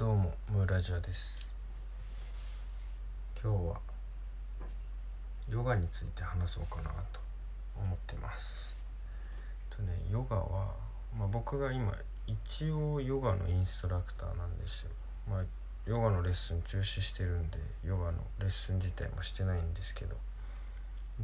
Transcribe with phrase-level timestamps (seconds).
[0.00, 1.44] どうもムーラジオです。
[3.44, 3.76] 今日は
[5.52, 7.20] ヨガについて話そうかなと
[7.76, 8.74] 思ってます。
[9.68, 10.68] とねヨガは、
[11.18, 11.92] まあ、僕が今
[12.26, 14.90] 一応ヨガのインストラクターなんですよ。
[15.28, 15.44] まあ
[15.86, 20.16] ヨガのレッスン中止してるんでヨガのレッスン自体もしてないんですけど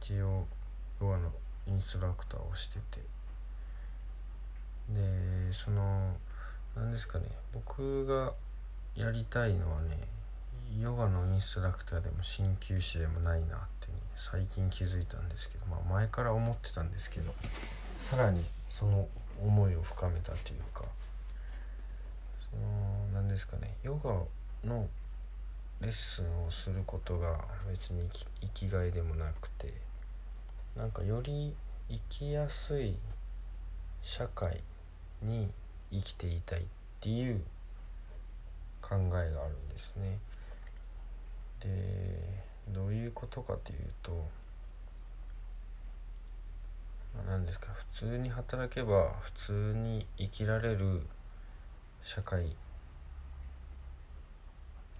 [0.00, 0.46] 一応
[1.00, 1.32] ヨガの
[1.66, 3.00] インストラクターをしてて。
[4.90, 6.14] でその
[6.76, 8.32] 何ですかね僕が
[8.96, 9.98] やりたいのはね
[10.78, 17.34] ヨガのインストラクターでも鍼灸師でもないなって、ね、最近気づいたんですけどまあ前から思ってたんですけど
[17.98, 19.08] さらにその
[19.42, 20.84] 思いを深めたというか
[22.50, 24.10] その何ですかねヨガ
[24.68, 24.86] の
[25.80, 27.38] レッスンをすることが
[27.70, 28.08] 別に
[28.40, 29.72] 生きがいでもなくて
[30.76, 31.54] なんかより
[31.88, 32.96] 生きやすい
[34.02, 34.60] 社会
[35.22, 35.48] に
[35.90, 36.62] 生きていたいっ
[37.00, 37.42] ていう
[38.90, 40.18] 考えがあるんですね。
[41.60, 41.68] で
[42.68, 44.28] どういうことかというと
[47.28, 51.02] 何ですか普通に働けば普通に生きられる
[52.02, 52.56] 社会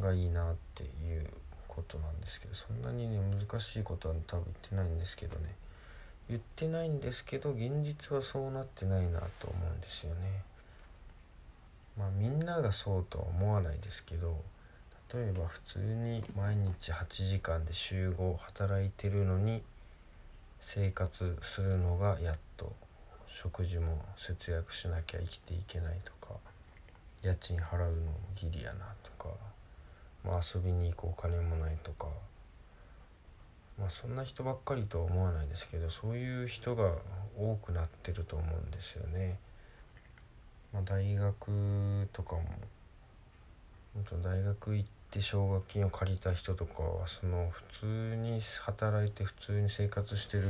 [0.00, 1.30] がいいなっていう
[1.66, 5.54] ことなんですけどそんなにね難しいことは多分言ってないんですけどね
[6.28, 10.42] 言ってないんですけど現実はそうなってないなと思うんですよね。
[12.48, 14.36] ながそうとは思わないですけど
[15.12, 19.62] 例えば普通に毎日8時間で週5働いてるのに
[20.62, 22.72] 生活するのがやっと
[23.26, 26.34] 食事も節約しなきゃ生きていけないとか
[27.22, 27.94] 家賃払うのも
[28.36, 29.28] ギリやなとか、
[30.24, 32.06] まあ、遊びに行くお金もないとか
[33.78, 36.92] まあそんな人ばっかりとは思わないですけどそういう人が
[37.38, 39.38] 多くなってると思うんですよね。
[40.72, 42.42] まあ、大学とかも
[44.22, 50.44] 大学行って奨学金を借りた人とかはその普通に働いて普通に生活してる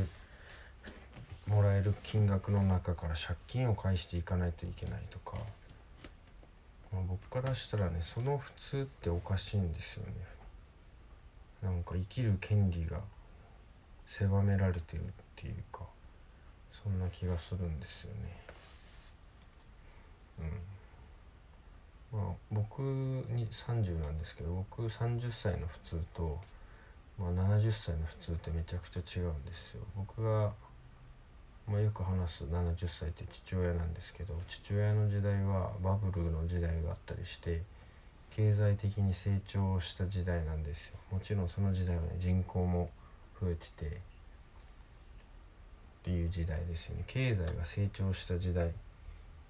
[1.47, 5.39] もらえる金額の中から借金を返していかないといけないとか、
[6.93, 10.12] まあ、僕からしたらねその普通っておかしいんですよね
[11.62, 13.00] なんか生きる権利が
[14.06, 15.05] 狭められてるっ
[15.37, 15.81] ていうか
[16.83, 18.48] そんな気がするんですよね。
[20.41, 22.19] うん。
[22.19, 26.38] まあ、僕に30なんですけど僕30歳の普通と、
[27.19, 29.82] まあ、70歳の普通ってめちゃくちゃ違うんですよ。
[29.94, 30.53] 僕が、
[31.69, 37.62] まあ、よく話す70歳って父親なんですけど父親の時代はバブルの時代があったりして
[38.31, 40.97] 経済的に成長した時代なんですよ。
[41.10, 42.88] もちろんその時代はね人口も
[43.41, 43.91] 増えててっ
[46.05, 47.05] ていう時代ですよね。
[47.06, 48.72] 経済が成長した時代。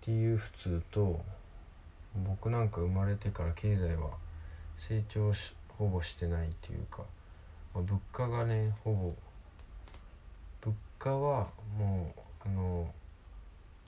[0.08, 1.20] っていう普通と
[2.26, 4.08] 僕なんか生まれてから経済は
[4.78, 7.02] 成長しほぼしてないっていうか、
[7.74, 9.12] まあ、物価がねほぼ
[10.62, 11.48] 物価は
[11.78, 12.90] もうあの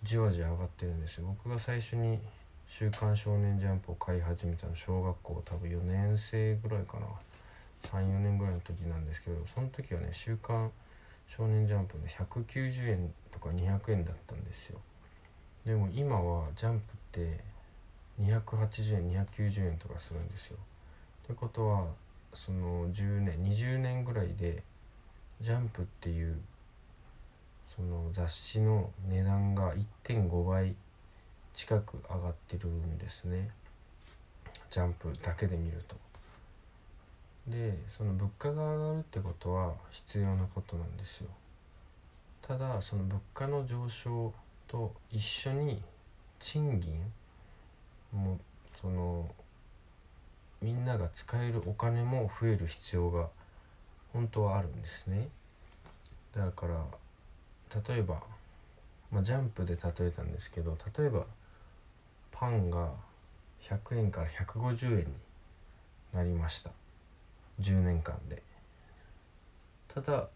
[0.03, 1.25] じわじわ上がってるんですよ。
[1.27, 2.19] 僕が最初に
[2.69, 7.07] 「週刊少年ジャンプ」を買い始めたの小学校多分4年生ぐらいかな。
[7.85, 10.71] 34年ぐらいの時なんですけどその時はね「週刊
[11.29, 14.79] 少年ジャンプ」で190円とか200円だったんですよ。
[15.65, 16.81] でも今はジャン
[17.13, 17.41] プって
[18.21, 20.57] 280円290円とかするんですよ。
[21.25, 21.87] ってことは
[22.35, 24.63] その10年20年ぐらいで
[25.41, 26.39] ジャンプっていう
[27.75, 30.75] その雑誌の値段が1.5倍
[31.55, 33.51] 近く上がってるんですね
[34.71, 35.97] ジャンプだけで見ると。
[37.49, 41.29] でその物価が上がるってことは必要なことなんですよ。
[42.43, 44.33] ただその物価の上昇
[44.71, 45.83] と一緒に
[46.39, 47.13] 賃金
[48.13, 48.39] も
[48.81, 49.29] その
[50.63, 53.27] みんなが使えるお金も増える必要が
[54.13, 55.29] 本当はあるんですね。
[56.37, 56.85] だから
[57.93, 58.23] 例えば、
[59.11, 61.25] まあ、ジャンプで例えたんですけど例えば
[62.31, 62.91] パンが
[63.63, 65.05] 100円から150円に
[66.13, 66.71] なりました。
[67.61, 68.41] 10年間で。
[69.89, 70.29] ただ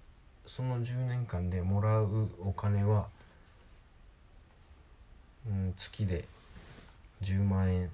[0.45, 3.07] その10年間でもらうお金は
[5.47, 6.25] うん、月で
[7.23, 7.91] 10万円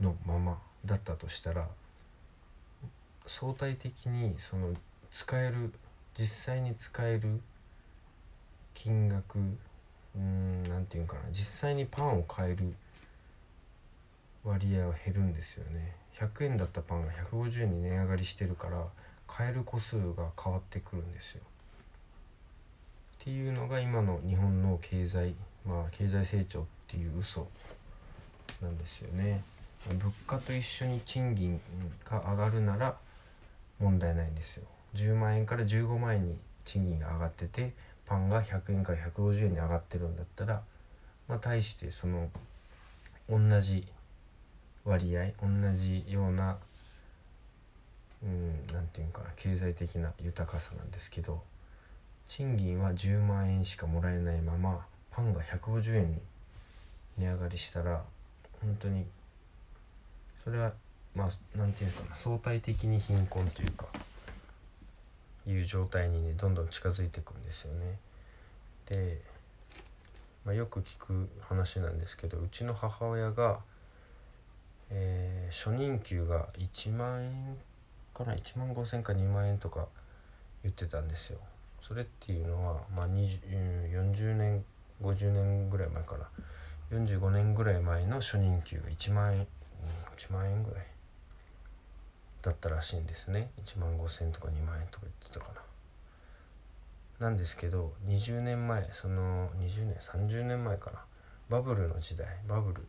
[0.00, 1.66] のままだったとしたら
[3.26, 4.74] 相対的にその
[5.10, 5.72] 使える
[6.18, 7.40] 実際に使える
[8.74, 9.38] 金額
[10.16, 12.74] うん何て言うかな実際にパンを買える
[14.44, 15.94] 割合は減るんですよね。
[16.18, 18.84] 100円だったパンが150円に値上がりしてるから
[19.26, 21.42] 買える個数が変わってくるんですよ。
[23.20, 25.34] っていうのが今の日本の経済
[25.66, 27.46] まあ経済成長っていう嘘
[28.62, 29.42] なんですよね。
[29.88, 31.60] 物価と一緒に賃金
[32.04, 32.96] が上がるなら
[33.78, 34.64] 問題ないんですよ。
[34.94, 37.72] 10万円から15万円に賃金が上がってて
[38.06, 40.62] パンが100円から150円に上がってるんだったら
[41.28, 42.30] まあ対してその
[43.28, 43.86] 同じ
[44.84, 46.56] 割合同じような
[48.22, 51.42] うん何て言うかな経済的な豊かさなんですけど
[52.28, 56.18] 賃金は10万円しかもらえないままパンが150円に
[57.16, 58.02] 値上がりしたら
[58.60, 59.06] 本当に
[60.44, 60.72] それは
[61.14, 63.86] まあ何て言うかな相対的に貧困というか
[65.46, 67.98] いう状態にねどんどん近づいていくんですよね。
[68.86, 69.20] で、
[70.44, 73.60] まあ、よく聞く話なんですけどうちの母親が、
[74.90, 77.56] えー、初任給が1万円
[78.14, 79.86] かな1万5,000か2万円とか
[80.62, 81.38] 言ってたんですよ。
[81.88, 84.62] それっていうのは、まあ、40年
[85.02, 86.28] 50年ぐらい前から
[86.92, 89.46] 45年ぐらい前の初任給が1万円、うん、
[90.16, 90.86] 1万円ぐらい
[92.42, 93.50] だったらしいんですね。
[93.64, 95.52] 1万5,000とか2万円とか言ってたか
[97.20, 97.26] な。
[97.26, 100.98] なんですけど20年前その20年30年前かな。
[101.48, 102.86] バブルの時代バブル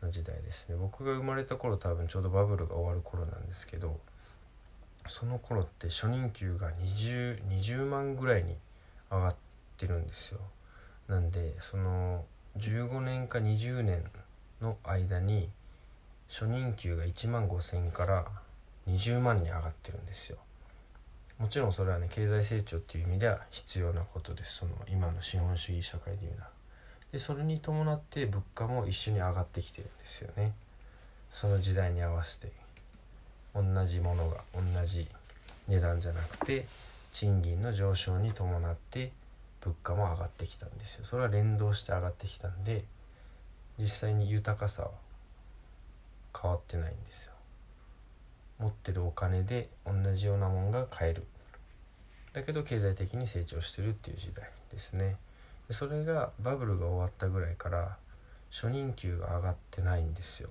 [0.00, 0.76] の時代ですね。
[0.76, 3.98] 僕が生まれた頃多分ちょうどバブルが終わる頃なんですけど
[5.08, 8.56] その頃って初任給が 20, 20万ぐらいに
[9.10, 9.34] 上がっ
[9.76, 10.40] てるんですよ。
[11.08, 12.24] なんでその
[12.58, 14.04] 15年か20年
[14.60, 15.50] の間に
[16.28, 18.26] 初任給が1万5,000から
[18.88, 20.38] 20万に上がってるんですよ。
[21.38, 24.58] もちろんそれはね経済成長っていう意味では必要なことです。
[24.58, 26.48] その今の資本主義社会でいうな
[27.12, 30.54] でそれに伴って物価も一緒に上がってきてるんですよね。
[31.30, 32.65] その時代に合わせて。
[33.56, 35.08] 同じものが同じ
[35.68, 36.66] 値段じゃなくて
[37.12, 39.10] 賃金の上昇に伴って
[39.62, 41.04] 物価も上がってきたんですよ。
[41.04, 42.84] それは連動して上がってきたんで
[43.78, 44.90] 実際に豊かさは
[46.40, 47.32] 変わってないんですよ。
[48.58, 51.24] 持ってるお金で同じようなもんが買える。
[52.32, 55.16] だけど経済的に成長してるっていう時代ですね。
[55.70, 57.96] それがバブルが終わったぐらいから
[58.50, 60.50] 初任給が上がってないんですよ。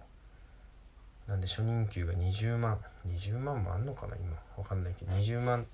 [1.27, 4.37] なんで初任給が20万20万もあんのかな今。
[4.57, 5.69] わかんないけど20万って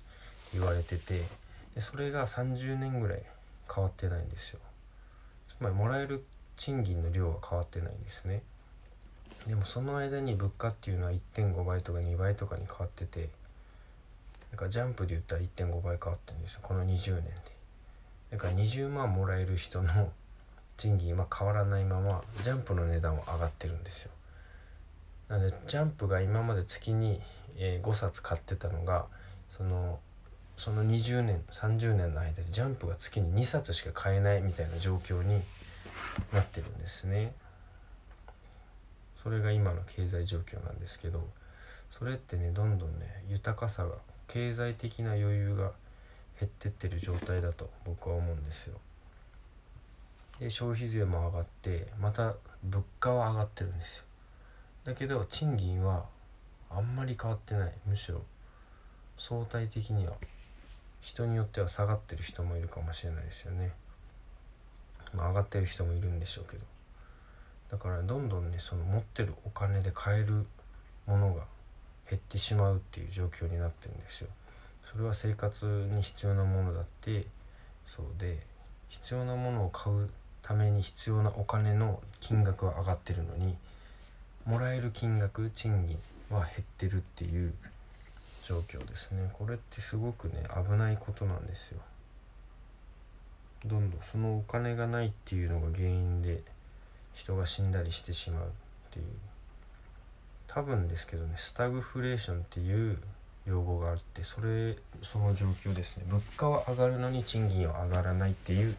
[0.54, 1.22] 言われてて
[1.74, 3.22] でそれが30年ぐらい
[3.72, 4.60] 変わってないんですよ。
[5.48, 6.24] つまりもらえる
[6.56, 8.42] 賃金の量は変わってないんですね。
[9.46, 13.28] でもその間に物価っていうのは1.5倍とか2倍とかに変わってて
[14.52, 16.60] だかジャンプで言ったら1.5倍変わってるんですよ。
[16.62, 17.32] この20年で。
[18.32, 20.12] だから20万もらえる人の
[20.76, 24.12] 賃金は変わらないままジャンプの値段は上がってるんですよ。
[25.32, 27.18] なのでジャンプが今まで月に、
[27.56, 29.06] え5冊買ってたのが
[29.50, 29.98] その
[30.58, 35.40] その20年30年の間でジャンプが月に2冊しか買えないみたいな状況に
[36.34, 37.32] なってるんですね。
[39.22, 41.26] それが今の経済状況なんですけど
[41.90, 43.92] それってねどんどんね豊かさが
[44.28, 45.72] 経済的な余裕が
[46.40, 48.76] 減ってってる状態だと僕は思うんですよ。
[50.40, 54.04] で消費税も上がってまた物価は上がってるんですよ。
[54.84, 56.06] だけど賃金は
[56.70, 58.22] あんまり変わってないむしろ
[59.16, 60.14] 相対的には
[61.00, 63.72] 人によっては下がってる人もいるかもしれないですよね。
[65.14, 66.64] まあ、上がってる人もいるんでしょうけど
[67.70, 70.46] だからどんどんねその持ってるお金で買える
[71.06, 71.42] ものが
[72.08, 74.28] 減ってしまうっていう状況になってるんですよ。
[74.90, 77.26] それは生活に必要なものだって
[77.86, 78.38] そうで
[78.88, 80.10] 必要なものを買う
[80.42, 83.56] ために必要なお金の金額は上がってるのに
[84.44, 85.98] もらえる金額賃金
[86.36, 87.52] は減ってるっていう
[88.44, 89.30] 状況ですね。
[89.32, 91.78] これってすごくね危ないことなんですよ。
[93.64, 96.40] どんどんそのお金がないっていうのが原因で
[97.14, 98.48] 人が死んだりしてしまうっ
[98.90, 99.04] ていう。
[100.48, 102.98] 多分ですけどねスタグフレーションっていう
[103.46, 106.04] 用語があってそれその状況ですね。
[106.08, 108.76] 物価は上がるのに賃金は上がらないっていう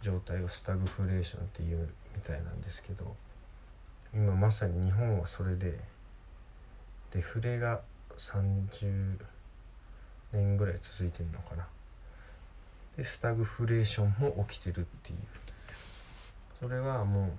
[0.00, 3.16] 状態をスタグフレーションっていうみたいなんですけど
[4.14, 5.76] 今まさに日本はそれで
[7.10, 7.80] デフレが
[8.16, 9.18] 30
[10.32, 11.66] 年ぐらい続いてるのかな。
[12.96, 15.18] でスタグフレーションも起きてるっていう。
[16.60, 17.30] それはもう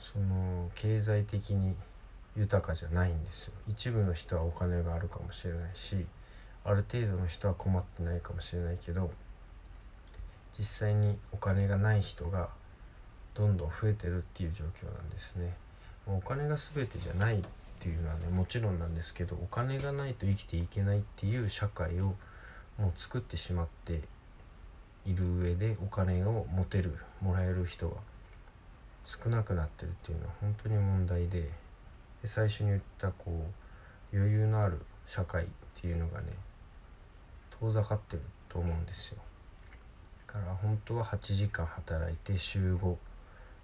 [0.00, 1.74] その経済的に
[2.36, 3.54] 豊かじゃないんですよ。
[3.66, 6.06] 一部の人はお金があるかもしれないし
[6.62, 9.10] ある程度の人は困ってないかもしれないけど
[10.58, 12.50] 実際にお金がない人が
[13.34, 15.56] どんどん増えてるっていう状況なんですね。
[16.16, 17.42] お金が全てじゃないっ
[17.80, 22.14] ていうのはねもちろんなんですけどお金がないと生きていけないっていう社会を
[22.78, 24.02] もう作ってしまって
[25.04, 27.96] いる上でお金を持てるもらえる人が
[29.04, 31.50] 少なくなってるっていうのは本当に問題で
[32.22, 33.46] で最初に言ったこ
[34.12, 35.46] う余裕のある社会っ
[35.80, 36.26] ていうのがね
[37.60, 39.18] 遠ざかってると思うんですよ。
[40.26, 42.96] だから本当は8時間働いて週5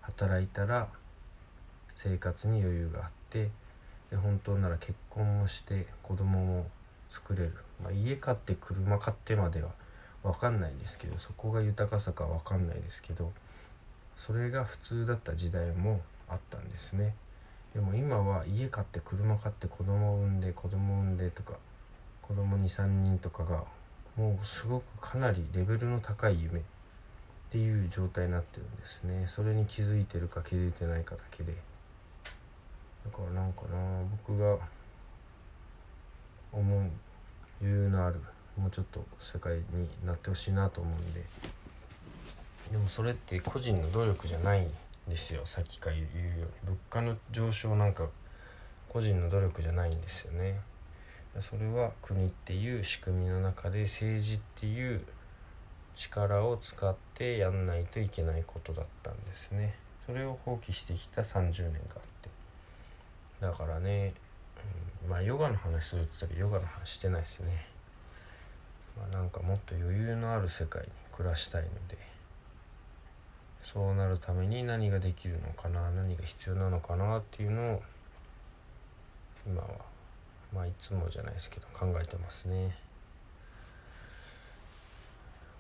[0.01, 0.89] 働いたら
[1.97, 3.51] 生活に余裕があって
[4.11, 6.67] で本当なら結婚もして子供も
[7.11, 9.71] 作れる、まあ、家買って車買ってまでは
[10.23, 13.33] 分かんないですけどそこが豊かさか分かんないですけど
[14.17, 17.15] それが普通だった時代もあったんですね。
[17.75, 21.55] でも今は家買って車買って子供を産んで子供を産んでとか
[22.23, 23.65] 子供23人とかが
[24.17, 26.63] もうすごくかなりレベルの高い夢っ
[27.51, 29.25] ていう状態になってるんですね。
[29.27, 31.55] それに気づいてるか気づいてないかだけで。
[33.05, 34.57] だからなんかな僕が
[36.53, 36.91] 思う
[37.61, 38.21] 余裕のある
[38.57, 41.25] もうちょっと世界になってほしいなと思うんで。
[42.71, 44.71] でもそれって個人の努力じゃないん
[45.09, 46.71] ですよさっきから言うように。
[46.71, 48.09] 物価の上昇なんか
[48.89, 50.61] 個人の努力じゃないんですよね。
[51.41, 55.05] それは国っていう仕組みの中で政治っていう
[55.97, 59.75] 力を使ってやんないといけないことだったんですね。
[60.07, 62.01] それを放棄してきた30年が
[63.45, 64.15] だからね、
[65.05, 67.67] うん、まあヨガの話するって言ったけどヨガの話してないですね。
[68.97, 71.99] まあ、なんかもっと余裕のある世界に暮らしたいので
[73.65, 77.83] そうなるために何ができるのかな何が必要なのかなっていうのを
[79.47, 79.69] 今は
[80.55, 82.77] まあいつもじゃないですけど考えてますね。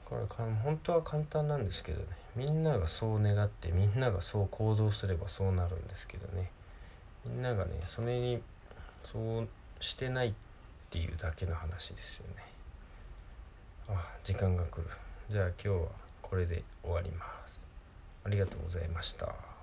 [0.05, 2.07] これか本当は簡単なんですけどね。
[2.37, 6.51] みんながそう願ってみんながそう行動すればそうなるんですけどね。
[7.27, 8.41] みんながねそれに
[9.03, 9.49] そう
[9.81, 10.33] してないっ
[10.91, 12.43] ていうだけの話ですよね。
[13.89, 14.89] あ時間が来る。
[15.31, 15.89] じゃあ今日は
[16.23, 17.59] これで終わります。
[18.25, 19.54] ありがとうございました。